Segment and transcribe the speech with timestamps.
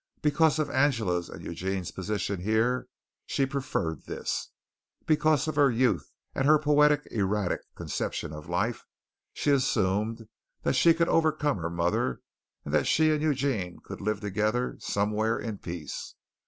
[0.23, 2.87] Because of Angela's and Eugene's position here,
[3.27, 4.49] she preferred this.
[5.05, 8.83] Because of her youth and her poetic, erratic conception of life,
[9.31, 10.27] she assumed
[10.63, 12.21] that she could overcome her mother
[12.65, 16.15] and that she and Eugene could live together somewhere in peace.